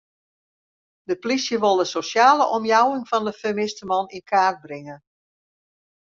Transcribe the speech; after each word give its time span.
De 1.09 1.15
plysje 1.25 1.57
wol 1.63 1.77
de 1.81 1.85
sosjale 1.93 2.45
omjouwing 2.57 3.05
fan 3.11 3.23
de 3.27 3.33
fermiste 3.41 3.83
man 3.91 4.05
yn 4.17 4.27
kaart 4.31 4.59
bringe. 4.65 4.95